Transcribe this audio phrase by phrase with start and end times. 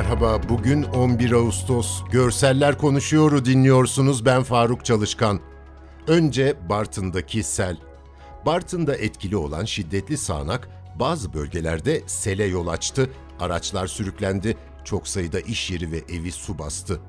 [0.00, 2.02] Merhaba, bugün 11 Ağustos.
[2.10, 4.24] Görseller Konuşuyor'u dinliyorsunuz.
[4.24, 5.40] Ben Faruk Çalışkan.
[6.06, 7.76] Önce Bartın'daki sel.
[8.46, 13.10] Bartın'da etkili olan şiddetli sağanak bazı bölgelerde sele yol açtı,
[13.40, 17.00] araçlar sürüklendi, çok sayıda iş yeri ve evi su bastı.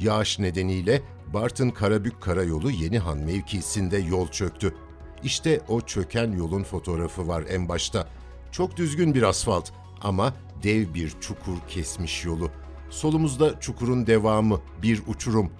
[0.00, 1.02] Yağış nedeniyle
[1.34, 4.74] Bartın Karabük Karayolu Yenihan mevkisinde yol çöktü.
[5.22, 8.08] İşte o çöken yolun fotoğrafı var en başta.
[8.52, 9.72] Çok düzgün bir asfalt
[10.02, 12.50] ama dev bir çukur kesmiş yolu.
[12.90, 15.50] Solumuzda çukurun devamı, bir uçurum.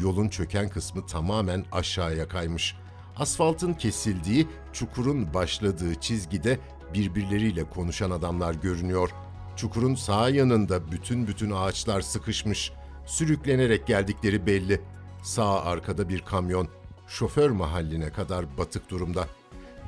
[0.00, 2.76] Yolun çöken kısmı tamamen aşağıya kaymış.
[3.16, 6.58] Asfaltın kesildiği, çukurun başladığı çizgide
[6.94, 9.10] birbirleriyle konuşan adamlar görünüyor.
[9.56, 12.72] Çukurun sağ yanında bütün bütün ağaçlar sıkışmış.
[13.06, 14.80] Sürüklenerek geldikleri belli.
[15.22, 16.68] Sağ arkada bir kamyon,
[17.06, 19.26] şoför mahalline kadar batık durumda.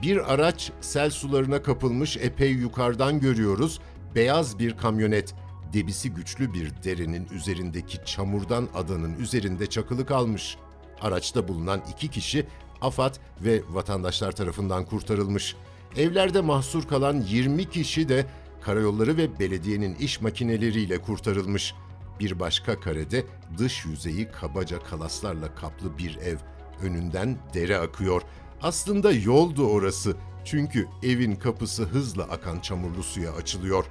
[0.03, 3.81] Bir araç sel sularına kapılmış epey yukarıdan görüyoruz.
[4.15, 5.35] Beyaz bir kamyonet.
[5.73, 10.57] Debisi güçlü bir derenin üzerindeki çamurdan adanın üzerinde çakılı kalmış.
[11.01, 12.47] Araçta bulunan iki kişi
[12.81, 15.57] AFAD ve vatandaşlar tarafından kurtarılmış.
[15.97, 18.27] Evlerde mahsur kalan 20 kişi de
[18.63, 21.75] karayolları ve belediyenin iş makineleriyle kurtarılmış.
[22.21, 23.27] Bir başka karede
[23.59, 26.37] dış yüzeyi kabaca kalaslarla kaplı bir ev.
[26.83, 28.23] Önünden dere akıyor.
[28.63, 30.17] Aslında yoldu orası.
[30.45, 33.85] Çünkü evin kapısı hızla akan çamurlu suya açılıyor.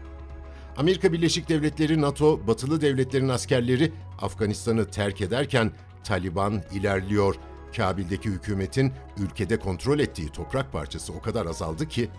[0.78, 5.72] Amerika Birleşik Devletleri, NATO, batılı devletlerin askerleri Afganistan'ı terk ederken
[6.04, 7.36] Taliban ilerliyor.
[7.76, 12.10] Kabil'deki hükümetin ülkede kontrol ettiği toprak parçası o kadar azaldı ki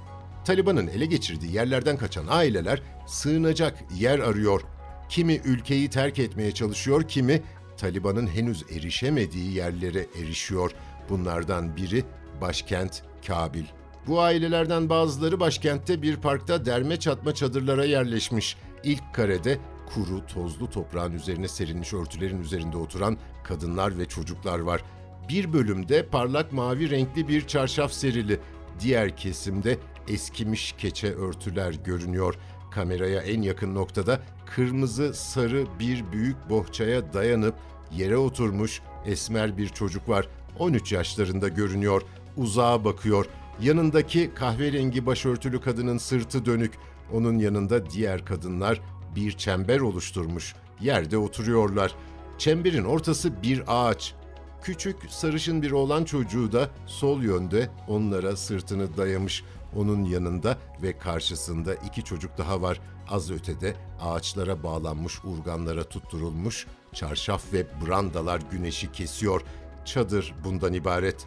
[0.45, 4.61] Taliban'ın ele geçirdiği yerlerden kaçan aileler sığınacak yer arıyor.
[5.09, 7.43] Kimi ülkeyi terk etmeye çalışıyor, kimi
[7.77, 10.71] Taliban'ın henüz erişemediği yerlere erişiyor.
[11.09, 12.05] Bunlardan biri
[12.41, 13.65] başkent Kabil.
[14.09, 18.57] Bu ailelerden bazıları başkentte bir parkta derme çatma çadırlara yerleşmiş.
[18.85, 19.59] İlk karede
[19.95, 24.83] kuru, tozlu toprağın üzerine serilmiş örtülerin üzerinde oturan kadınlar ve çocuklar var.
[25.29, 28.41] Bir bölümde parlak mavi renkli bir çarşaf serili.
[28.81, 32.35] Diğer kesimde eskimiş keçe örtüler görünüyor.
[32.71, 37.55] Kameraya en yakın noktada kırmızı sarı bir büyük bohçaya dayanıp
[37.97, 40.29] yere oturmuş esmer bir çocuk var.
[40.59, 42.03] 13 yaşlarında görünüyor.
[42.37, 43.27] Uzağa bakıyor.
[43.61, 46.75] Yanındaki kahverengi başörtülü kadının sırtı dönük.
[47.13, 48.81] Onun yanında diğer kadınlar
[49.17, 50.55] bir çember oluşturmuş.
[50.81, 51.95] Yerde oturuyorlar.
[52.39, 54.15] Çemberin ortası bir ağaç.
[54.63, 59.45] Küçük sarışın bir oğlan çocuğu da sol yönde onlara sırtını dayamış.
[59.77, 62.81] Onun yanında ve karşısında iki çocuk daha var.
[63.11, 69.43] Az ötede ağaçlara bağlanmış urganlara tutturulmuş çarşaf ve brandalar güneşi kesiyor.
[69.85, 71.27] Çadır bundan ibaret.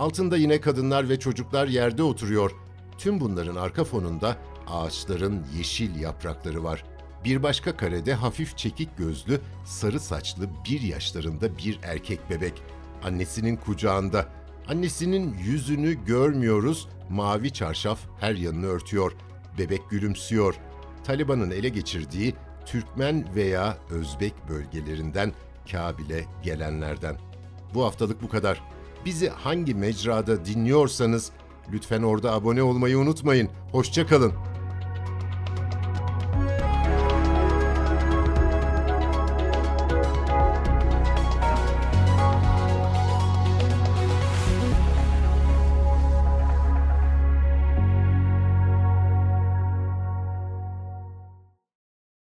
[0.00, 2.50] Altında yine kadınlar ve çocuklar yerde oturuyor.
[2.98, 4.36] Tüm bunların arka fonunda
[4.68, 6.84] ağaçların yeşil yaprakları var.
[7.24, 12.62] Bir başka karede hafif çekik gözlü, sarı saçlı bir yaşlarında bir erkek bebek.
[13.04, 14.28] Annesinin kucağında.
[14.68, 16.88] Annesinin yüzünü görmüyoruz.
[17.10, 19.12] Mavi çarşaf her yanını örtüyor.
[19.58, 20.54] Bebek gülümsüyor.
[21.04, 22.34] Taliban'ın ele geçirdiği
[22.66, 25.32] Türkmen veya Özbek bölgelerinden
[25.70, 27.16] Kabil'e gelenlerden.
[27.74, 28.62] Bu haftalık bu kadar.
[29.04, 31.30] Bizi hangi mecrada dinliyorsanız
[31.72, 33.48] lütfen orada abone olmayı unutmayın.
[33.72, 34.32] Hoşçakalın.